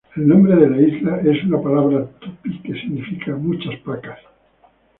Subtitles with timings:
[0.15, 4.17] El nombre de la isla es una palabra tupí que significa "muchas pacas".